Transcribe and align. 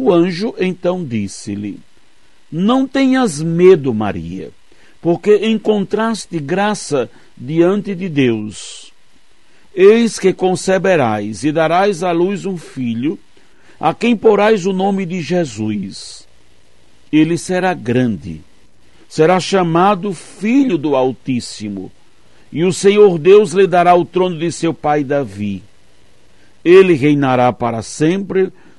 O 0.00 0.12
anjo 0.12 0.54
então 0.60 1.04
disse-lhe: 1.04 1.80
não 2.52 2.86
tenhas 2.86 3.42
medo, 3.42 3.92
Maria, 3.92 4.52
porque 5.02 5.48
encontraste 5.48 6.38
graça 6.38 7.10
diante 7.36 7.96
de 7.96 8.08
Deus. 8.08 8.92
Eis 9.74 10.16
que 10.16 10.32
conceberás 10.32 11.42
e 11.42 11.50
darás 11.50 12.04
à 12.04 12.12
luz 12.12 12.46
um 12.46 12.56
filho, 12.56 13.18
a 13.80 13.92
quem 13.92 14.16
porás 14.16 14.66
o 14.66 14.72
nome 14.72 15.04
de 15.04 15.20
Jesus. 15.20 16.28
Ele 17.12 17.36
será 17.36 17.74
grande, 17.74 18.40
será 19.08 19.40
chamado 19.40 20.14
Filho 20.14 20.78
do 20.78 20.94
Altíssimo, 20.94 21.90
e 22.52 22.62
o 22.62 22.72
Senhor 22.72 23.18
Deus 23.18 23.50
lhe 23.50 23.66
dará 23.66 23.96
o 23.96 24.04
trono 24.04 24.38
de 24.38 24.52
seu 24.52 24.72
pai 24.72 25.02
Davi. 25.02 25.60
Ele 26.64 26.94
reinará 26.94 27.52
para 27.52 27.82
sempre 27.82 28.52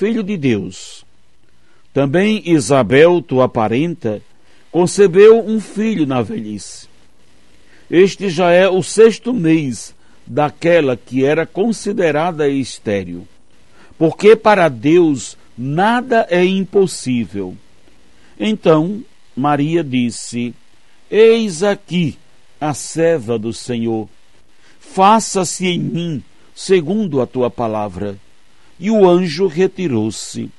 Filho 0.00 0.22
de 0.22 0.38
Deus. 0.38 1.04
Também 1.92 2.42
Isabel, 2.46 3.20
tua 3.20 3.50
parenta, 3.50 4.22
concebeu 4.72 5.46
um 5.46 5.60
filho 5.60 6.06
na 6.06 6.22
velhice. 6.22 6.88
Este 7.90 8.30
já 8.30 8.50
é 8.50 8.66
o 8.66 8.82
sexto 8.82 9.34
mês 9.34 9.94
daquela 10.26 10.96
que 10.96 11.22
era 11.22 11.44
considerada 11.44 12.48
estéril, 12.48 13.28
porque 13.98 14.34
para 14.34 14.70
Deus 14.70 15.36
nada 15.58 16.26
é 16.30 16.42
impossível. 16.46 17.54
Então 18.38 19.04
Maria 19.36 19.84
disse: 19.84 20.54
Eis 21.10 21.62
aqui 21.62 22.16
a 22.58 22.72
serva 22.72 23.38
do 23.38 23.52
Senhor, 23.52 24.08
faça-se 24.78 25.66
em 25.66 25.78
mim 25.78 26.24
segundo 26.54 27.20
a 27.20 27.26
tua 27.26 27.50
palavra. 27.50 28.16
E 28.80 28.90
o 28.90 29.06
anjo 29.06 29.46
retirou-se 29.46 30.50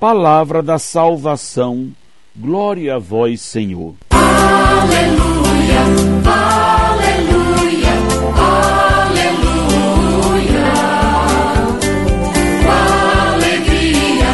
palavra 0.00 0.62
da 0.62 0.78
salvação. 0.78 1.92
Glória 2.34 2.94
a 2.94 2.98
vós, 2.98 3.42
Senhor. 3.42 3.94
Aleluia, 4.10 5.80
aleluia, 6.24 7.92
aleluia. 9.04 9.56
Com 12.62 12.70
alegria 13.34 14.30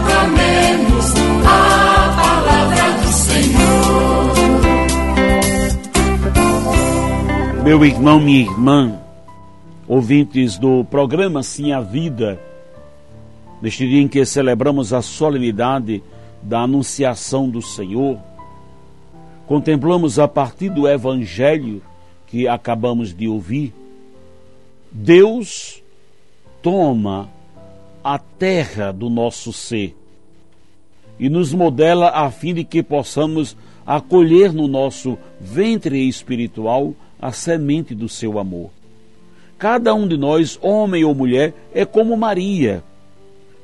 aclamemos 0.00 1.12
a 1.44 2.14
palavra 2.16 2.86
do 3.02 3.12
Senhor. 3.12 4.32
Meu 7.62 7.84
irmão, 7.84 8.18
minha 8.18 8.40
irmã, 8.40 9.01
ouvintes 9.86 10.58
do 10.58 10.84
programa 10.84 11.42
Sim 11.42 11.72
a 11.72 11.80
Vida, 11.80 12.40
neste 13.60 13.88
dia 13.88 14.00
em 14.00 14.08
que 14.08 14.24
celebramos 14.24 14.92
a 14.92 15.02
solenidade 15.02 16.02
da 16.42 16.60
Anunciação 16.60 17.48
do 17.48 17.60
Senhor, 17.60 18.18
contemplamos 19.46 20.18
a 20.18 20.26
partir 20.26 20.68
do 20.68 20.88
Evangelho 20.88 21.82
que 22.26 22.48
acabamos 22.48 23.14
de 23.14 23.28
ouvir, 23.28 23.74
Deus 24.90 25.82
toma 26.62 27.28
a 28.02 28.18
terra 28.18 28.92
do 28.92 29.08
nosso 29.08 29.52
ser 29.52 29.96
e 31.18 31.28
nos 31.28 31.52
modela 31.52 32.10
a 32.10 32.30
fim 32.30 32.54
de 32.54 32.64
que 32.64 32.82
possamos 32.82 33.56
acolher 33.86 34.52
no 34.52 34.66
nosso 34.66 35.18
ventre 35.40 36.08
espiritual 36.08 36.94
a 37.20 37.32
semente 37.32 37.94
do 37.94 38.08
seu 38.08 38.38
amor. 38.38 38.70
Cada 39.62 39.94
um 39.94 40.08
de 40.08 40.16
nós, 40.16 40.58
homem 40.60 41.04
ou 41.04 41.14
mulher, 41.14 41.54
é 41.72 41.84
como 41.84 42.16
Maria, 42.16 42.82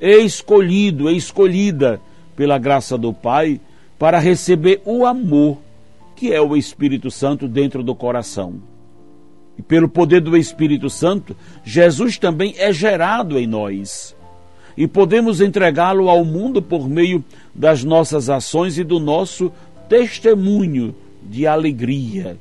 escolhido, 0.00 1.10
escolhida 1.10 2.00
pela 2.36 2.56
graça 2.56 2.96
do 2.96 3.12
Pai 3.12 3.60
para 3.98 4.20
receber 4.20 4.80
o 4.84 5.04
amor 5.04 5.58
que 6.14 6.32
é 6.32 6.40
o 6.40 6.56
Espírito 6.56 7.10
Santo 7.10 7.48
dentro 7.48 7.82
do 7.82 7.96
coração. 7.96 8.60
E 9.58 9.62
pelo 9.62 9.88
poder 9.88 10.20
do 10.20 10.36
Espírito 10.36 10.88
Santo, 10.88 11.36
Jesus 11.64 12.16
também 12.16 12.54
é 12.58 12.72
gerado 12.72 13.36
em 13.36 13.48
nós. 13.48 14.14
E 14.76 14.86
podemos 14.86 15.40
entregá-lo 15.40 16.08
ao 16.08 16.24
mundo 16.24 16.62
por 16.62 16.88
meio 16.88 17.24
das 17.52 17.82
nossas 17.82 18.30
ações 18.30 18.78
e 18.78 18.84
do 18.84 19.00
nosso 19.00 19.50
testemunho 19.88 20.94
de 21.24 21.44
alegria. 21.44 22.36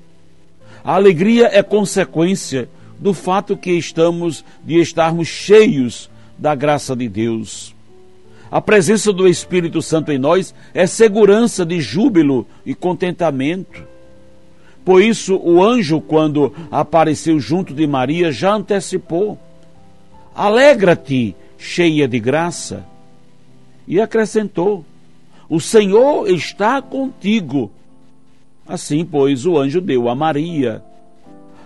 A 0.84 0.94
alegria 0.94 1.50
é 1.52 1.64
consequência 1.64 2.70
do 3.00 3.14
fato 3.14 3.56
que 3.56 3.72
estamos 3.72 4.44
de 4.64 4.80
estarmos 4.80 5.28
cheios 5.28 6.10
da 6.38 6.56
graça 6.56 6.96
de 6.96 7.08
Deus. 7.08 7.76
A 8.50 8.62
presença 8.62 9.12
do 9.12 9.28
Espírito 9.28 9.82
Santo 9.82 10.12
em 10.12 10.18
nós 10.18 10.54
é 10.74 10.88
segurança 10.88 11.66
de 11.66 11.82
júbilo 11.82 12.48
e 12.66 12.74
contentamento. 12.74 13.84
Por 14.86 15.02
isso, 15.02 15.36
o 15.36 15.62
anjo, 15.62 16.00
quando 16.00 16.54
apareceu 16.72 17.40
junto 17.40 17.74
de 17.74 17.86
Maria, 17.86 18.32
já 18.32 18.54
antecipou: 18.54 19.38
Alegra-te, 20.34 21.36
cheia 21.58 22.08
de 22.08 22.20
graça. 22.20 22.86
E 23.86 24.00
acrescentou: 24.00 24.86
O 25.50 25.60
Senhor 25.60 26.30
está 26.30 26.82
contigo. 26.82 27.70
Assim, 28.66 29.04
pois, 29.04 29.46
o 29.46 29.58
anjo 29.58 29.82
deu 29.82 30.08
a 30.08 30.16
Maria 30.16 30.82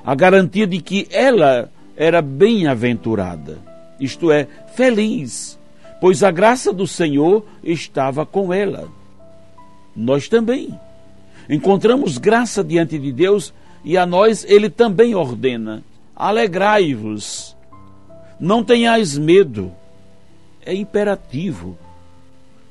a 0.03 0.15
garantia 0.15 0.67
de 0.67 0.81
que 0.81 1.07
ela 1.11 1.69
era 1.95 2.21
bem-aventurada 2.21 3.71
isto 4.01 4.31
é, 4.31 4.47
feliz, 4.73 5.59
pois 6.01 6.23
a 6.23 6.31
graça 6.31 6.73
do 6.73 6.87
Senhor 6.87 7.45
estava 7.63 8.25
com 8.25 8.51
ela. 8.51 8.89
Nós 9.95 10.27
também 10.27 10.77
encontramos 11.47 12.17
graça 12.17 12.63
diante 12.63 12.97
de 12.97 13.11
Deus 13.11 13.53
e 13.85 13.95
a 13.97 14.05
nós 14.05 14.43
ele 14.49 14.71
também 14.71 15.13
ordena: 15.13 15.83
alegrai-vos, 16.15 17.55
não 18.39 18.63
tenhais 18.63 19.17
medo. 19.17 19.71
É 20.63 20.73
imperativo. 20.73 21.77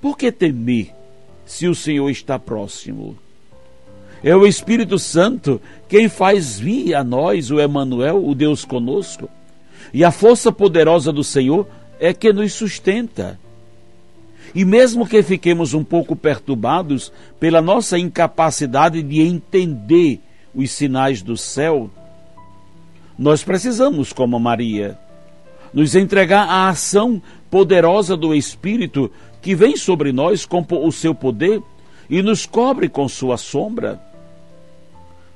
Por 0.00 0.16
que 0.16 0.30
temer 0.30 0.94
se 1.44 1.66
o 1.66 1.74
Senhor 1.74 2.08
está 2.08 2.38
próximo? 2.38 3.16
É 4.22 4.36
o 4.36 4.46
Espírito 4.46 4.98
Santo 4.98 5.60
quem 5.88 6.08
faz 6.08 6.58
vir 6.58 6.94
a 6.94 7.02
nós 7.02 7.50
o 7.50 7.58
Emanuel, 7.58 8.24
o 8.24 8.34
Deus 8.34 8.64
conosco. 8.64 9.28
E 9.94 10.04
a 10.04 10.10
força 10.10 10.52
poderosa 10.52 11.10
do 11.12 11.24
Senhor 11.24 11.66
é 11.98 12.12
que 12.12 12.32
nos 12.32 12.52
sustenta. 12.52 13.38
E 14.54 14.64
mesmo 14.64 15.06
que 15.06 15.22
fiquemos 15.22 15.74
um 15.74 15.84
pouco 15.84 16.14
perturbados 16.14 17.12
pela 17.38 17.62
nossa 17.62 17.98
incapacidade 17.98 19.02
de 19.02 19.20
entender 19.20 20.20
os 20.54 20.70
sinais 20.70 21.22
do 21.22 21.36
céu, 21.36 21.88
nós 23.18 23.44
precisamos, 23.44 24.12
como 24.12 24.40
Maria, 24.40 24.98
nos 25.72 25.94
entregar 25.94 26.48
à 26.48 26.68
ação 26.68 27.22
poderosa 27.50 28.16
do 28.16 28.34
Espírito 28.34 29.10
que 29.40 29.54
vem 29.54 29.76
sobre 29.76 30.12
nós 30.12 30.44
com 30.44 30.66
o 30.68 30.90
seu 30.90 31.14
poder 31.14 31.62
e 32.08 32.22
nos 32.22 32.44
cobre 32.44 32.88
com 32.88 33.08
sua 33.08 33.36
sombra. 33.36 34.09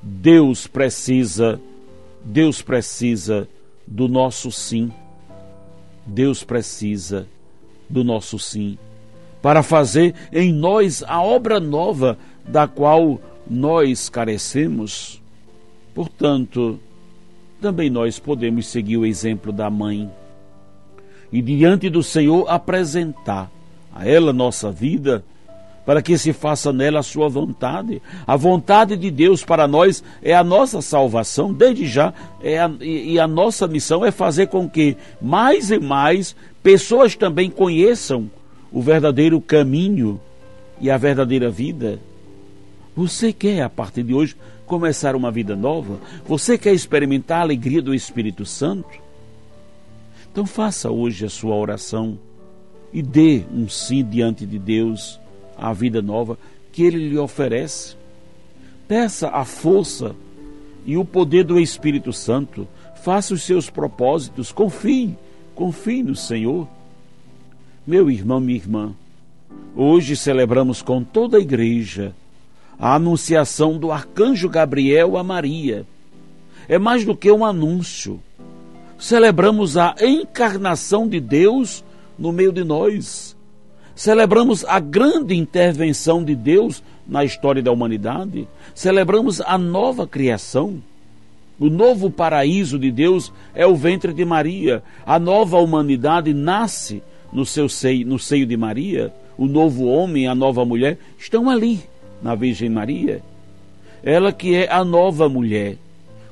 Deus 0.06 0.66
precisa, 0.66 1.58
Deus 2.22 2.60
precisa 2.60 3.48
do 3.86 4.06
nosso 4.06 4.52
sim. 4.52 4.92
Deus 6.06 6.44
precisa 6.44 7.26
do 7.88 8.04
nosso 8.04 8.38
sim 8.38 8.76
para 9.44 9.62
fazer 9.62 10.14
em 10.32 10.50
nós 10.52 11.02
a 11.06 11.22
obra 11.22 11.60
nova 11.60 12.18
da 12.46 12.66
qual 12.66 13.20
nós 13.48 14.08
carecemos. 14.08 15.20
Portanto, 15.94 16.80
também 17.60 17.90
nós 17.90 18.18
podemos 18.18 18.66
seguir 18.66 18.96
o 18.96 19.04
exemplo 19.04 19.52
da 19.52 19.68
mãe 19.68 20.10
e 21.30 21.42
diante 21.42 21.90
do 21.90 22.02
Senhor 22.02 22.48
apresentar 22.48 23.50
a 23.94 24.08
ela 24.08 24.32
nossa 24.32 24.70
vida 24.70 25.22
para 25.84 26.00
que 26.00 26.16
se 26.16 26.32
faça 26.32 26.72
nela 26.72 27.00
a 27.00 27.02
sua 27.02 27.28
vontade. 27.28 28.00
A 28.26 28.36
vontade 28.36 28.96
de 28.96 29.10
Deus 29.10 29.44
para 29.44 29.68
nós 29.68 30.02
é 30.22 30.34
a 30.34 30.42
nossa 30.42 30.80
salvação, 30.80 31.52
desde 31.52 31.86
já, 31.86 32.12
é 32.42 32.58
a, 32.58 32.70
e, 32.80 33.18
a 33.18 33.26
nossa 33.26 33.66
missão 33.68 34.04
é 34.04 34.10
fazer 34.10 34.46
com 34.46 34.68
que 34.68 34.96
mais 35.20 35.70
e 35.70 35.78
mais 35.78 36.34
pessoas 36.62 37.14
também 37.14 37.50
conheçam 37.50 38.30
o 38.72 38.80
verdadeiro 38.80 39.40
caminho 39.40 40.20
e 40.80 40.90
a 40.90 40.96
verdadeira 40.96 41.50
vida. 41.50 42.00
Você 42.96 43.32
quer, 43.32 43.62
a 43.62 43.68
partir 43.68 44.02
de 44.02 44.14
hoje, 44.14 44.36
começar 44.66 45.14
uma 45.14 45.30
vida 45.30 45.54
nova? 45.54 45.98
Você 46.26 46.56
quer 46.56 46.72
experimentar 46.72 47.38
a 47.38 47.42
alegria 47.42 47.82
do 47.82 47.94
Espírito 47.94 48.46
Santo? 48.46 49.04
Então 50.32 50.46
faça 50.46 50.90
hoje 50.90 51.24
a 51.26 51.30
sua 51.30 51.54
oração 51.54 52.18
e 52.92 53.02
dê 53.02 53.44
um 53.52 53.68
sim 53.68 54.04
diante 54.04 54.46
de 54.46 54.58
Deus 54.58 55.20
à 55.56 55.72
vida 55.72 56.02
nova 56.02 56.38
que 56.72 56.82
Ele 56.82 57.08
lhe 57.08 57.18
oferece. 57.18 57.96
Peça 58.88 59.28
a 59.28 59.44
força 59.44 60.14
e 60.84 60.96
o 60.96 61.04
poder 61.04 61.44
do 61.44 61.58
Espírito 61.58 62.12
Santo. 62.12 62.66
Faça 63.02 63.34
os 63.34 63.42
seus 63.42 63.70
propósitos. 63.70 64.52
Confie, 64.52 65.16
confie 65.54 66.02
no 66.02 66.16
Senhor. 66.16 66.68
Meu 67.86 68.10
irmão, 68.10 68.40
minha 68.40 68.56
irmã, 68.56 68.94
hoje 69.76 70.16
celebramos 70.16 70.82
com 70.82 71.02
toda 71.04 71.36
a 71.36 71.40
igreja 71.40 72.14
a 72.78 72.94
anunciação 72.94 73.78
do 73.78 73.92
arcanjo 73.92 74.48
Gabriel 74.48 75.16
a 75.16 75.22
Maria. 75.22 75.86
É 76.68 76.78
mais 76.78 77.04
do 77.04 77.16
que 77.16 77.30
um 77.30 77.44
anúncio. 77.44 78.20
Celebramos 78.98 79.76
a 79.76 79.94
encarnação 80.00 81.08
de 81.08 81.20
Deus 81.20 81.84
no 82.18 82.32
meio 82.32 82.52
de 82.52 82.64
nós. 82.64 83.36
Celebramos 83.94 84.64
a 84.64 84.80
grande 84.80 85.34
intervenção 85.34 86.24
de 86.24 86.34
Deus 86.34 86.82
na 87.06 87.24
história 87.24 87.62
da 87.62 87.70
humanidade. 87.70 88.48
Celebramos 88.74 89.40
a 89.40 89.56
nova 89.56 90.06
criação. 90.06 90.82
O 91.60 91.70
novo 91.70 92.10
paraíso 92.10 92.78
de 92.78 92.90
Deus 92.90 93.32
é 93.54 93.64
o 93.64 93.76
ventre 93.76 94.12
de 94.12 94.24
Maria. 94.24 94.82
A 95.06 95.18
nova 95.18 95.58
humanidade 95.58 96.34
nasce 96.34 97.02
no 97.32 97.46
seu 97.46 97.68
seio, 97.68 98.04
no 98.06 98.18
seio 98.18 98.44
de 98.44 98.56
Maria. 98.56 99.12
O 99.38 99.46
novo 99.46 99.84
homem, 99.84 100.26
a 100.26 100.34
nova 100.34 100.64
mulher 100.64 100.98
estão 101.18 101.48
ali 101.48 101.80
na 102.20 102.34
Virgem 102.34 102.68
Maria. 102.68 103.22
Ela 104.02 104.32
que 104.32 104.56
é 104.56 104.70
a 104.70 104.84
nova 104.84 105.28
mulher, 105.28 105.76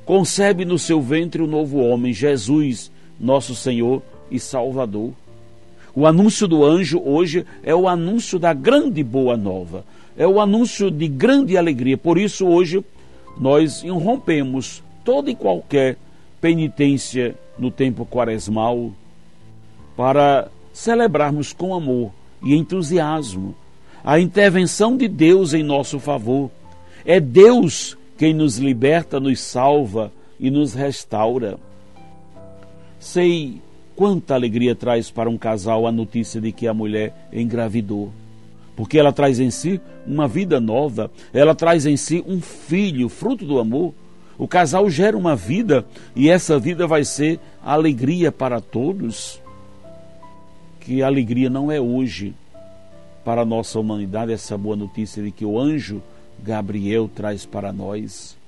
concebe 0.04 0.64
no 0.64 0.78
seu 0.78 1.00
ventre 1.00 1.40
o 1.40 1.46
novo 1.46 1.78
homem, 1.78 2.12
Jesus, 2.12 2.90
nosso 3.18 3.54
Senhor 3.54 4.02
e 4.30 4.40
Salvador. 4.40 5.12
O 5.94 6.06
anúncio 6.06 6.48
do 6.48 6.64
anjo 6.64 7.00
hoje 7.04 7.44
é 7.62 7.74
o 7.74 7.86
anúncio 7.86 8.38
da 8.38 8.54
grande 8.54 9.02
boa 9.02 9.36
nova, 9.36 9.84
é 10.16 10.26
o 10.26 10.40
anúncio 10.40 10.90
de 10.90 11.06
grande 11.06 11.56
alegria. 11.56 11.98
Por 11.98 12.16
isso, 12.16 12.46
hoje, 12.46 12.82
nós 13.38 13.82
irrompemos 13.82 14.82
toda 15.04 15.30
e 15.30 15.34
qualquer 15.34 15.96
penitência 16.40 17.34
no 17.58 17.70
tempo 17.70 18.06
quaresmal 18.06 18.90
para 19.96 20.48
celebrarmos 20.72 21.52
com 21.52 21.74
amor 21.74 22.10
e 22.42 22.54
entusiasmo 22.54 23.54
a 24.04 24.18
intervenção 24.18 24.96
de 24.96 25.06
Deus 25.06 25.54
em 25.54 25.62
nosso 25.62 25.98
favor. 26.00 26.50
É 27.04 27.20
Deus 27.20 27.96
quem 28.16 28.34
nos 28.34 28.58
liberta, 28.58 29.20
nos 29.20 29.40
salva 29.40 30.12
e 30.40 30.50
nos 30.50 30.74
restaura. 30.74 31.58
Sei 32.98 33.60
Quanta 33.94 34.34
alegria 34.34 34.74
traz 34.74 35.10
para 35.10 35.28
um 35.28 35.36
casal 35.36 35.86
a 35.86 35.92
notícia 35.92 36.40
de 36.40 36.50
que 36.50 36.66
a 36.66 36.74
mulher 36.74 37.28
engravidou. 37.32 38.10
Porque 38.74 38.98
ela 38.98 39.12
traz 39.12 39.38
em 39.38 39.50
si 39.50 39.80
uma 40.06 40.26
vida 40.26 40.60
nova, 40.60 41.10
ela 41.32 41.54
traz 41.54 41.84
em 41.84 41.96
si 41.96 42.24
um 42.26 42.40
filho, 42.40 43.08
fruto 43.08 43.44
do 43.44 43.58
amor. 43.58 43.92
O 44.38 44.48
casal 44.48 44.88
gera 44.88 45.16
uma 45.16 45.36
vida 45.36 45.84
e 46.16 46.30
essa 46.30 46.58
vida 46.58 46.86
vai 46.86 47.04
ser 47.04 47.38
alegria 47.62 48.32
para 48.32 48.60
todos. 48.60 49.40
Que 50.80 51.02
alegria 51.02 51.50
não 51.50 51.70
é 51.70 51.78
hoje 51.78 52.34
para 53.24 53.42
a 53.42 53.46
nossa 53.46 53.78
humanidade 53.78 54.32
essa 54.32 54.56
boa 54.56 54.74
notícia 54.74 55.22
de 55.22 55.30
que 55.30 55.44
o 55.44 55.60
anjo 55.60 56.02
Gabriel 56.42 57.10
traz 57.14 57.44
para 57.44 57.72
nós. 57.72 58.38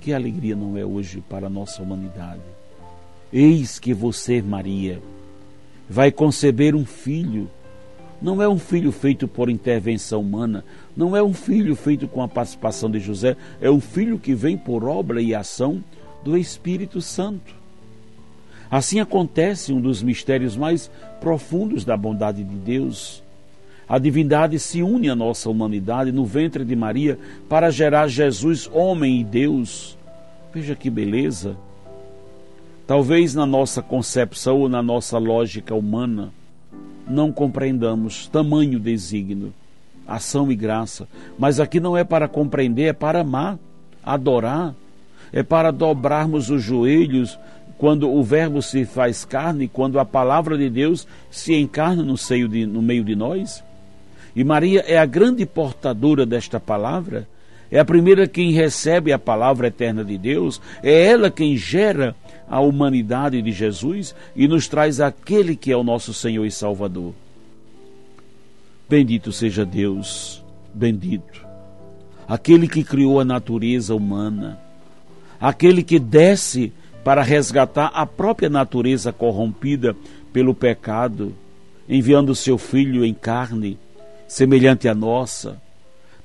Que 0.00 0.14
alegria 0.14 0.56
não 0.56 0.78
é 0.78 0.84
hoje 0.84 1.22
para 1.28 1.46
a 1.46 1.50
nossa 1.50 1.82
humanidade 1.82 2.57
Eis 3.32 3.78
que 3.78 3.92
você, 3.92 4.40
Maria, 4.40 5.02
vai 5.88 6.10
conceber 6.10 6.74
um 6.74 6.84
filho. 6.84 7.48
Não 8.20 8.42
é 8.42 8.48
um 8.48 8.58
filho 8.58 8.90
feito 8.90 9.28
por 9.28 9.48
intervenção 9.48 10.20
humana, 10.22 10.64
não 10.96 11.16
é 11.16 11.22
um 11.22 11.32
filho 11.32 11.76
feito 11.76 12.08
com 12.08 12.20
a 12.20 12.26
participação 12.26 12.90
de 12.90 12.98
José, 12.98 13.36
é 13.60 13.70
um 13.70 13.80
filho 13.80 14.18
que 14.18 14.34
vem 14.34 14.56
por 14.56 14.82
obra 14.82 15.22
e 15.22 15.34
ação 15.34 15.84
do 16.24 16.36
Espírito 16.36 17.00
Santo. 17.00 17.54
Assim 18.68 18.98
acontece 18.98 19.72
um 19.72 19.80
dos 19.80 20.02
mistérios 20.02 20.56
mais 20.56 20.90
profundos 21.20 21.84
da 21.84 21.96
bondade 21.96 22.42
de 22.42 22.56
Deus. 22.56 23.22
A 23.88 23.98
divindade 23.98 24.58
se 24.58 24.82
une 24.82 25.08
à 25.08 25.14
nossa 25.14 25.48
humanidade 25.48 26.10
no 26.10 26.24
ventre 26.24 26.64
de 26.64 26.74
Maria 26.74 27.18
para 27.48 27.70
gerar 27.70 28.08
Jesus, 28.08 28.68
homem 28.72 29.20
e 29.20 29.24
Deus. 29.24 29.96
Veja 30.52 30.74
que 30.74 30.90
beleza! 30.90 31.56
Talvez 32.88 33.34
na 33.34 33.44
nossa 33.44 33.82
concepção 33.82 34.60
ou 34.60 34.66
na 34.66 34.82
nossa 34.82 35.18
lógica 35.18 35.74
humana 35.74 36.32
não 37.06 37.30
compreendamos 37.30 38.26
tamanho 38.28 38.80
desígnio, 38.80 39.52
ação 40.06 40.50
e 40.50 40.56
graça, 40.56 41.06
mas 41.38 41.60
aqui 41.60 41.80
não 41.80 41.94
é 41.94 42.02
para 42.02 42.26
compreender, 42.26 42.84
é 42.84 42.92
para 42.94 43.20
amar, 43.20 43.58
adorar, 44.02 44.74
é 45.30 45.42
para 45.42 45.70
dobrarmos 45.70 46.48
os 46.48 46.62
joelhos 46.62 47.38
quando 47.76 48.10
o 48.10 48.22
Verbo 48.22 48.62
se 48.62 48.86
faz 48.86 49.22
carne, 49.22 49.68
quando 49.68 50.00
a 50.00 50.04
palavra 50.06 50.56
de 50.56 50.70
Deus 50.70 51.06
se 51.30 51.54
encarna 51.54 52.02
no, 52.02 52.16
seio 52.16 52.48
de, 52.48 52.64
no 52.64 52.80
meio 52.80 53.04
de 53.04 53.14
nós. 53.14 53.62
E 54.34 54.42
Maria 54.42 54.82
é 54.86 54.96
a 54.96 55.04
grande 55.04 55.44
portadora 55.44 56.24
desta 56.24 56.58
palavra, 56.58 57.28
é 57.70 57.78
a 57.78 57.84
primeira 57.84 58.26
quem 58.26 58.52
recebe 58.52 59.12
a 59.12 59.18
palavra 59.18 59.68
eterna 59.68 60.04
de 60.04 60.16
Deus, 60.16 60.60
é 60.82 61.06
ela 61.06 61.30
quem 61.30 61.56
gera 61.56 62.16
a 62.48 62.60
humanidade 62.60 63.42
de 63.42 63.52
Jesus 63.52 64.14
e 64.34 64.48
nos 64.48 64.68
traz 64.68 65.00
aquele 65.00 65.54
que 65.54 65.70
é 65.70 65.76
o 65.76 65.84
nosso 65.84 66.14
Senhor 66.14 66.46
e 66.46 66.50
Salvador. 66.50 67.12
Bendito 68.88 69.30
seja 69.32 69.66
Deus, 69.66 70.42
bendito. 70.72 71.46
Aquele 72.26 72.66
que 72.66 72.82
criou 72.82 73.20
a 73.20 73.24
natureza 73.24 73.94
humana, 73.94 74.58
aquele 75.38 75.82
que 75.82 75.98
desce 75.98 76.72
para 77.04 77.22
resgatar 77.22 77.86
a 77.94 78.06
própria 78.06 78.48
natureza 78.48 79.12
corrompida 79.12 79.94
pelo 80.32 80.54
pecado, 80.54 81.34
enviando 81.88 82.34
seu 82.34 82.56
Filho 82.56 83.04
em 83.04 83.14
carne, 83.14 83.78
semelhante 84.26 84.88
à 84.88 84.94
nossa, 84.94 85.60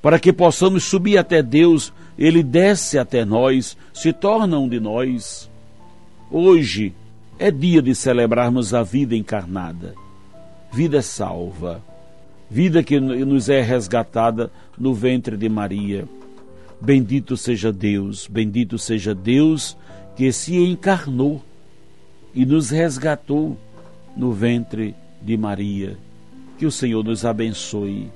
para 0.04 0.18
que 0.18 0.34
possamos 0.34 0.84
subir 0.84 1.16
até 1.16 1.42
Deus, 1.42 1.90
ele 2.18 2.42
desce 2.42 2.98
até 2.98 3.24
nós, 3.24 3.74
se 3.94 4.12
torna 4.12 4.58
um 4.58 4.68
de 4.68 4.78
nós. 4.78 5.50
Hoje 6.30 6.92
é 7.38 7.50
dia 7.50 7.80
de 7.80 7.94
celebrarmos 7.94 8.74
a 8.74 8.82
vida 8.82 9.16
encarnada, 9.16 9.94
vida 10.70 11.00
salva, 11.00 11.82
vida 12.50 12.82
que 12.82 13.00
nos 13.00 13.48
é 13.48 13.62
resgatada 13.62 14.52
no 14.76 14.92
ventre 14.92 15.38
de 15.38 15.48
Maria. 15.48 16.06
Bendito 16.78 17.34
seja 17.34 17.72
Deus, 17.72 18.26
bendito 18.26 18.76
seja 18.76 19.14
Deus 19.14 19.74
que 20.14 20.30
se 20.32 20.54
encarnou 20.54 21.42
e 22.34 22.44
nos 22.44 22.68
resgatou 22.68 23.56
no 24.14 24.34
ventre 24.34 24.94
de 25.22 25.34
Maria. 25.34 25.96
Que 26.58 26.66
o 26.66 26.70
Senhor 26.70 27.02
nos 27.02 27.24
abençoe. 27.24 28.10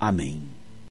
Amém. 0.00 0.53